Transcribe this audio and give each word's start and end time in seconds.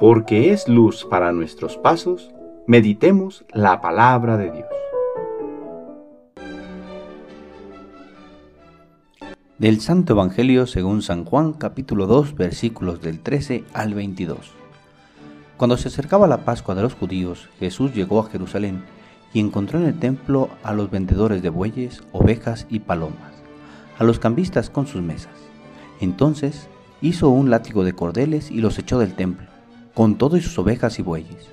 porque 0.00 0.50
es 0.50 0.66
luz 0.66 1.04
para 1.04 1.30
nuestros 1.30 1.76
pasos, 1.76 2.30
meditemos 2.66 3.44
la 3.52 3.82
palabra 3.82 4.38
de 4.38 4.50
Dios. 4.50 4.66
Del 9.58 9.82
Santo 9.82 10.14
Evangelio 10.14 10.66
según 10.66 11.02
San 11.02 11.26
Juan 11.26 11.52
capítulo 11.52 12.06
2 12.06 12.34
versículos 12.34 13.02
del 13.02 13.20
13 13.20 13.64
al 13.74 13.92
22. 13.92 14.52
Cuando 15.58 15.76
se 15.76 15.88
acercaba 15.88 16.26
la 16.26 16.46
Pascua 16.46 16.74
de 16.74 16.80
los 16.80 16.94
judíos, 16.94 17.50
Jesús 17.58 17.94
llegó 17.94 18.20
a 18.20 18.30
Jerusalén 18.30 18.82
y 19.34 19.40
encontró 19.40 19.80
en 19.80 19.84
el 19.84 19.98
templo 19.98 20.48
a 20.62 20.72
los 20.72 20.90
vendedores 20.90 21.42
de 21.42 21.50
bueyes, 21.50 22.02
ovejas 22.12 22.66
y 22.70 22.78
palomas, 22.78 23.34
a 23.98 24.04
los 24.04 24.18
cambistas 24.18 24.70
con 24.70 24.86
sus 24.86 25.02
mesas. 25.02 25.34
Entonces 26.00 26.68
hizo 27.02 27.28
un 27.28 27.50
látigo 27.50 27.84
de 27.84 27.92
cordeles 27.92 28.50
y 28.50 28.62
los 28.62 28.78
echó 28.78 28.98
del 28.98 29.14
templo 29.14 29.49
con 29.94 30.16
todo 30.16 30.36
y 30.36 30.40
sus 30.40 30.58
ovejas 30.58 30.98
y 30.98 31.02
bueyes. 31.02 31.48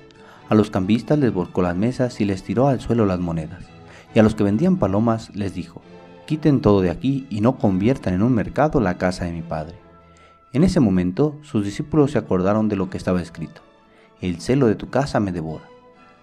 A 0.48 0.54
los 0.54 0.70
cambistas 0.70 1.18
les 1.18 1.32
volcó 1.32 1.62
las 1.62 1.76
mesas 1.76 2.20
y 2.20 2.24
les 2.24 2.42
tiró 2.42 2.68
al 2.68 2.80
suelo 2.80 3.04
las 3.04 3.20
monedas. 3.20 3.64
Y 4.14 4.18
a 4.18 4.22
los 4.22 4.34
que 4.34 4.44
vendían 4.44 4.78
palomas 4.78 5.34
les 5.34 5.54
dijo, 5.54 5.82
quiten 6.26 6.60
todo 6.60 6.80
de 6.80 6.90
aquí 6.90 7.26
y 7.30 7.40
no 7.40 7.58
conviertan 7.58 8.14
en 8.14 8.22
un 8.22 8.34
mercado 8.34 8.80
la 8.80 8.98
casa 8.98 9.24
de 9.24 9.32
mi 9.32 9.42
padre. 9.42 9.76
En 10.52 10.64
ese 10.64 10.80
momento 10.80 11.36
sus 11.42 11.64
discípulos 11.64 12.12
se 12.12 12.18
acordaron 12.18 12.68
de 12.68 12.76
lo 12.76 12.88
que 12.88 12.96
estaba 12.96 13.20
escrito, 13.20 13.60
el 14.20 14.40
celo 14.40 14.66
de 14.66 14.74
tu 14.74 14.88
casa 14.88 15.20
me 15.20 15.32
devora. 15.32 15.64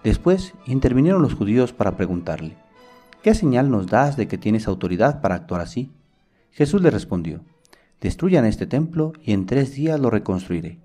Después 0.02 0.54
intervinieron 0.66 1.22
los 1.22 1.34
judíos 1.34 1.72
para 1.72 1.96
preguntarle, 1.96 2.56
¿qué 3.22 3.34
señal 3.34 3.70
nos 3.70 3.86
das 3.86 4.16
de 4.16 4.28
que 4.28 4.38
tienes 4.38 4.68
autoridad 4.68 5.20
para 5.20 5.36
actuar 5.36 5.60
así? 5.60 5.92
Jesús 6.50 6.82
le 6.82 6.90
respondió, 6.90 7.40
destruyan 8.00 8.44
este 8.44 8.66
templo 8.66 9.12
y 9.22 9.32
en 9.32 9.46
tres 9.46 9.74
días 9.74 9.98
lo 9.98 10.10
reconstruiré. 10.10 10.78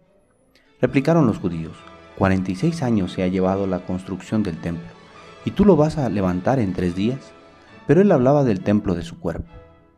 Replicaron 0.81 1.27
los 1.27 1.37
judíos, 1.37 1.77
46 2.17 2.81
años 2.81 3.11
se 3.11 3.21
ha 3.21 3.27
llevado 3.27 3.67
la 3.67 3.85
construcción 3.85 4.41
del 4.41 4.57
templo, 4.57 4.87
¿y 5.45 5.51
tú 5.51 5.63
lo 5.63 5.75
vas 5.75 5.99
a 5.99 6.09
levantar 6.09 6.59
en 6.59 6.73
tres 6.73 6.95
días? 6.95 7.33
Pero 7.85 8.01
él 8.01 8.11
hablaba 8.11 8.43
del 8.43 8.61
templo 8.61 8.95
de 8.95 9.03
su 9.03 9.19
cuerpo. 9.19 9.51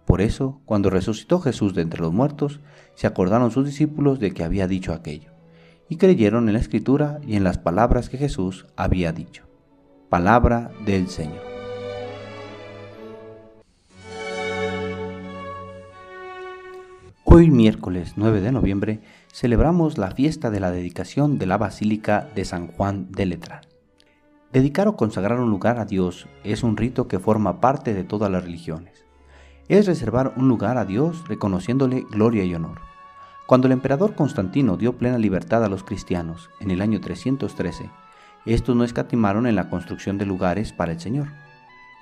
Por 0.05 0.19
eso, 0.19 0.61
cuando 0.65 0.89
resucitó 0.89 1.39
Jesús 1.39 1.73
de 1.73 1.83
entre 1.83 2.01
los 2.01 2.11
muertos, 2.11 2.59
se 2.95 3.07
acordaron 3.07 3.51
sus 3.51 3.65
discípulos 3.65 4.19
de 4.19 4.33
que 4.33 4.43
había 4.43 4.67
dicho 4.67 4.91
aquello, 4.93 5.31
y 5.87 5.95
creyeron 5.95 6.49
en 6.49 6.53
la 6.53 6.59
escritura 6.59 7.19
y 7.25 7.37
en 7.37 7.45
las 7.45 7.57
palabras 7.57 8.09
que 8.09 8.17
Jesús 8.17 8.65
había 8.75 9.13
dicho. 9.13 9.45
Palabra 10.09 10.69
del 10.85 11.07
Señor. 11.07 11.52
Hoy 17.35 17.49
miércoles 17.49 18.13
9 18.15 18.41
de 18.41 18.51
noviembre 18.51 18.99
celebramos 19.31 19.97
la 19.97 20.11
fiesta 20.11 20.51
de 20.51 20.59
la 20.59 20.69
dedicación 20.69 21.39
de 21.39 21.47
la 21.47 21.57
Basílica 21.57 22.27
de 22.35 22.45
San 22.45 22.67
Juan 22.67 23.11
de 23.11 23.25
Letrán. 23.25 23.61
Dedicar 24.51 24.87
o 24.87 24.95
consagrar 24.95 25.39
un 25.39 25.49
lugar 25.49 25.79
a 25.79 25.85
Dios 25.85 26.27
es 26.43 26.61
un 26.61 26.77
rito 26.77 27.07
que 27.07 27.17
forma 27.17 27.59
parte 27.59 27.95
de 27.95 28.03
todas 28.03 28.29
las 28.31 28.43
religiones. 28.43 29.07
Es 29.67 29.87
reservar 29.87 30.35
un 30.37 30.47
lugar 30.47 30.77
a 30.77 30.85
Dios 30.85 31.27
reconociéndole 31.27 32.05
gloria 32.11 32.43
y 32.43 32.53
honor. 32.53 32.81
Cuando 33.47 33.65
el 33.65 33.73
emperador 33.73 34.13
Constantino 34.13 34.77
dio 34.77 34.99
plena 34.99 35.17
libertad 35.17 35.63
a 35.63 35.69
los 35.69 35.83
cristianos 35.83 36.51
en 36.59 36.69
el 36.69 36.81
año 36.81 37.01
313, 37.01 37.89
estos 38.45 38.75
no 38.75 38.83
escatimaron 38.83 39.47
en 39.47 39.55
la 39.55 39.71
construcción 39.71 40.19
de 40.19 40.27
lugares 40.27 40.71
para 40.71 40.91
el 40.91 40.99
Señor. 40.99 41.29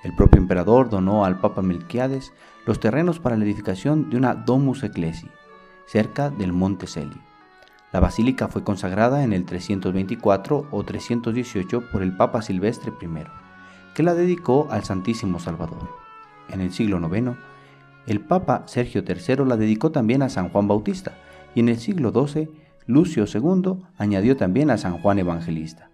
El 0.02 0.14
propio 0.14 0.40
emperador 0.40 0.90
donó 0.90 1.24
al 1.24 1.38
Papa 1.38 1.62
Melquiades 1.62 2.32
los 2.66 2.80
terrenos 2.80 3.20
para 3.20 3.36
la 3.36 3.44
edificación 3.44 4.10
de 4.10 4.16
una 4.16 4.34
Domus 4.34 4.82
Ecclesi, 4.82 5.28
cerca 5.86 6.30
del 6.30 6.52
Monte 6.52 6.86
Celi. 6.86 7.20
La 7.92 8.00
basílica 8.00 8.48
fue 8.48 8.64
consagrada 8.64 9.22
en 9.22 9.32
el 9.32 9.44
324 9.44 10.66
o 10.70 10.82
318 10.82 11.90
por 11.92 12.02
el 12.02 12.16
Papa 12.16 12.42
Silvestre 12.42 12.92
I, 13.00 13.24
que 13.94 14.02
la 14.02 14.14
dedicó 14.14 14.66
al 14.70 14.82
Santísimo 14.82 15.38
Salvador. 15.38 15.88
En 16.48 16.60
el 16.60 16.72
siglo 16.72 16.98
IX, 16.98 17.36
el 18.06 18.20
Papa 18.20 18.64
Sergio 18.66 19.04
III 19.06 19.44
la 19.46 19.56
dedicó 19.56 19.92
también 19.92 20.22
a 20.22 20.30
San 20.30 20.48
Juan 20.48 20.66
Bautista, 20.66 21.18
y 21.54 21.60
en 21.60 21.68
el 21.68 21.78
siglo 21.78 22.10
XII, 22.10 22.50
Lucio 22.86 23.26
II 23.32 23.84
añadió 23.98 24.36
también 24.36 24.70
a 24.70 24.78
San 24.78 24.98
Juan 24.98 25.20
Evangelista. 25.20 25.91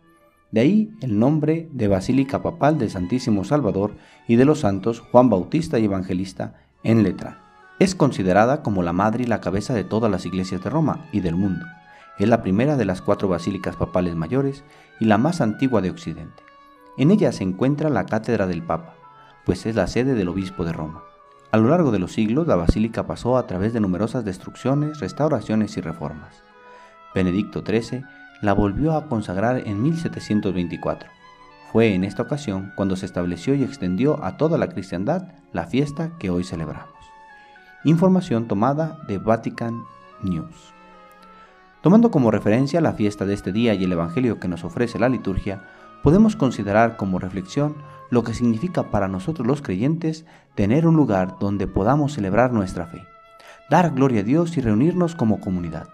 De 0.50 0.60
ahí 0.60 0.90
el 1.02 1.18
nombre 1.18 1.68
de 1.72 1.88
Basílica 1.88 2.42
Papal 2.42 2.78
del 2.78 2.90
Santísimo 2.90 3.44
Salvador 3.44 3.92
y 4.26 4.36
de 4.36 4.46
los 4.46 4.60
santos 4.60 5.00
Juan 5.00 5.28
Bautista 5.28 5.78
y 5.78 5.84
Evangelista 5.84 6.54
en 6.82 7.02
letra. 7.02 7.40
Es 7.78 7.94
considerada 7.94 8.62
como 8.62 8.82
la 8.82 8.94
madre 8.94 9.24
y 9.24 9.26
la 9.26 9.40
cabeza 9.40 9.74
de 9.74 9.84
todas 9.84 10.10
las 10.10 10.24
iglesias 10.24 10.64
de 10.64 10.70
Roma 10.70 11.06
y 11.12 11.20
del 11.20 11.36
mundo. 11.36 11.66
Es 12.18 12.28
la 12.28 12.42
primera 12.42 12.76
de 12.76 12.86
las 12.86 13.02
cuatro 13.02 13.28
basílicas 13.28 13.76
papales 13.76 14.16
mayores 14.16 14.64
y 14.98 15.04
la 15.04 15.18
más 15.18 15.40
antigua 15.40 15.82
de 15.82 15.90
Occidente. 15.90 16.42
En 16.96 17.10
ella 17.10 17.30
se 17.30 17.44
encuentra 17.44 17.90
la 17.90 18.06
cátedra 18.06 18.46
del 18.46 18.62
Papa, 18.62 18.94
pues 19.44 19.66
es 19.66 19.76
la 19.76 19.86
sede 19.86 20.14
del 20.14 20.28
obispo 20.28 20.64
de 20.64 20.72
Roma. 20.72 21.02
A 21.52 21.58
lo 21.58 21.68
largo 21.68 21.90
de 21.90 21.98
los 21.98 22.12
siglos, 22.12 22.46
la 22.46 22.56
basílica 22.56 23.06
pasó 23.06 23.36
a 23.36 23.46
través 23.46 23.72
de 23.72 23.80
numerosas 23.80 24.24
destrucciones, 24.24 24.98
restauraciones 24.98 25.76
y 25.76 25.80
reformas. 25.80 26.42
Benedicto 27.14 27.62
XIII 27.64 28.04
la 28.40 28.52
volvió 28.52 28.92
a 28.96 29.08
consagrar 29.08 29.62
en 29.66 29.82
1724. 29.82 31.10
Fue 31.72 31.94
en 31.94 32.04
esta 32.04 32.22
ocasión 32.22 32.72
cuando 32.76 32.96
se 32.96 33.06
estableció 33.06 33.54
y 33.54 33.62
extendió 33.62 34.24
a 34.24 34.36
toda 34.36 34.56
la 34.58 34.68
cristiandad 34.68 35.28
la 35.52 35.66
fiesta 35.66 36.12
que 36.18 36.30
hoy 36.30 36.44
celebramos. 36.44 36.94
Información 37.84 38.48
tomada 38.48 38.98
de 39.06 39.18
Vatican 39.18 39.82
News. 40.22 40.72
Tomando 41.82 42.10
como 42.10 42.30
referencia 42.30 42.80
la 42.80 42.92
fiesta 42.92 43.24
de 43.24 43.34
este 43.34 43.52
día 43.52 43.74
y 43.74 43.84
el 43.84 43.92
Evangelio 43.92 44.40
que 44.40 44.48
nos 44.48 44.64
ofrece 44.64 44.98
la 44.98 45.08
liturgia, 45.08 45.62
podemos 46.02 46.36
considerar 46.36 46.96
como 46.96 47.18
reflexión 47.18 47.76
lo 48.10 48.24
que 48.24 48.34
significa 48.34 48.90
para 48.90 49.08
nosotros 49.08 49.46
los 49.46 49.62
creyentes 49.62 50.24
tener 50.54 50.86
un 50.86 50.96
lugar 50.96 51.36
donde 51.38 51.66
podamos 51.66 52.14
celebrar 52.14 52.52
nuestra 52.52 52.86
fe, 52.86 53.04
dar 53.70 53.92
gloria 53.92 54.20
a 54.20 54.24
Dios 54.24 54.56
y 54.56 54.60
reunirnos 54.60 55.14
como 55.14 55.40
comunidad. 55.40 55.88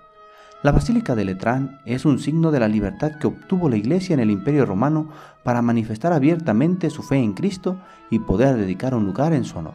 La 0.64 0.72
Basílica 0.72 1.14
de 1.14 1.26
Letrán 1.26 1.78
es 1.84 2.06
un 2.06 2.18
signo 2.18 2.50
de 2.50 2.58
la 2.58 2.68
libertad 2.68 3.18
que 3.20 3.26
obtuvo 3.26 3.68
la 3.68 3.76
Iglesia 3.76 4.14
en 4.14 4.20
el 4.20 4.30
Imperio 4.30 4.64
Romano 4.64 5.10
para 5.42 5.60
manifestar 5.60 6.14
abiertamente 6.14 6.88
su 6.88 7.02
fe 7.02 7.16
en 7.16 7.34
Cristo 7.34 7.78
y 8.08 8.20
poder 8.20 8.56
dedicar 8.56 8.94
un 8.94 9.04
lugar 9.04 9.34
en 9.34 9.44
su 9.44 9.58
honor. 9.58 9.74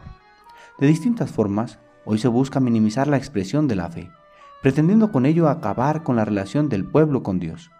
De 0.80 0.88
distintas 0.88 1.30
formas, 1.30 1.78
hoy 2.04 2.18
se 2.18 2.26
busca 2.26 2.58
minimizar 2.58 3.06
la 3.06 3.18
expresión 3.18 3.68
de 3.68 3.76
la 3.76 3.88
fe, 3.88 4.10
pretendiendo 4.62 5.12
con 5.12 5.26
ello 5.26 5.48
acabar 5.48 6.02
con 6.02 6.16
la 6.16 6.24
relación 6.24 6.68
del 6.68 6.84
pueblo 6.84 7.22
con 7.22 7.38
Dios. 7.38 7.70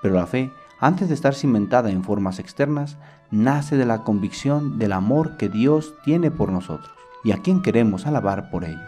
Pero 0.00 0.14
la 0.14 0.28
fe, 0.28 0.52
antes 0.78 1.08
de 1.08 1.14
estar 1.14 1.34
cimentada 1.34 1.90
en 1.90 2.04
formas 2.04 2.38
externas, 2.38 2.98
nace 3.32 3.76
de 3.76 3.84
la 3.84 4.04
convicción 4.04 4.78
del 4.78 4.92
amor 4.92 5.36
que 5.38 5.48
Dios 5.48 5.96
tiene 6.04 6.30
por 6.30 6.52
nosotros 6.52 6.92
y 7.24 7.32
a 7.32 7.38
quien 7.38 7.62
queremos 7.62 8.06
alabar 8.06 8.48
por 8.48 8.62
ello. 8.62 8.78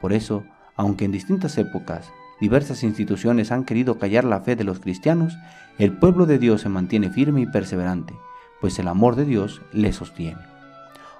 Por 0.00 0.14
eso, 0.14 0.44
aunque 0.76 1.04
en 1.04 1.12
distintas 1.12 1.58
épocas 1.58 2.10
diversas 2.40 2.82
instituciones 2.82 3.52
han 3.52 3.64
querido 3.64 3.98
callar 3.98 4.24
la 4.24 4.40
fe 4.40 4.56
de 4.56 4.64
los 4.64 4.80
cristianos, 4.80 5.36
el 5.78 5.92
pueblo 5.92 6.26
de 6.26 6.38
Dios 6.38 6.62
se 6.62 6.68
mantiene 6.68 7.10
firme 7.10 7.40
y 7.42 7.46
perseverante, 7.46 8.14
pues 8.60 8.78
el 8.78 8.88
amor 8.88 9.16
de 9.16 9.24
Dios 9.24 9.62
le 9.72 9.92
sostiene. 9.92 10.40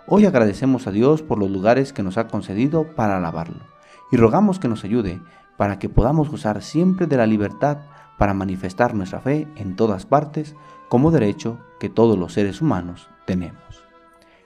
Hoy 0.07 0.25
agradecemos 0.25 0.87
a 0.87 0.93
Dios 0.93 1.23
por 1.23 1.39
los 1.39 1.51
lugares 1.51 1.93
que 1.93 2.03
nos 2.03 2.17
ha 2.17 2.29
concedido 2.29 2.95
para 2.95 3.17
alabarlo 3.17 3.65
y 4.13 4.17
rogamos 4.17 4.59
que 4.59 4.69
nos 4.69 4.85
ayude 4.85 5.21
para 5.57 5.79
que 5.79 5.89
podamos 5.89 6.29
gozar 6.29 6.63
siempre 6.63 7.07
de 7.07 7.17
la 7.17 7.27
libertad 7.27 7.79
para 8.19 8.35
manifestar 8.35 8.95
nuestra 8.95 9.21
fe 9.21 9.49
en 9.57 9.77
todas 9.77 10.07
partes 10.07 10.55
como 10.89 11.11
derecho 11.11 11.59
que 11.81 11.89
todos 11.89 12.19
los 12.19 12.33
seres 12.33 12.63
humanos 12.63 13.09
tenemos. 13.27 13.85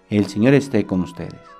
El 0.09 0.27
Señor 0.27 0.55
esté 0.55 0.87
con 0.87 1.03
ustedes. 1.03 1.60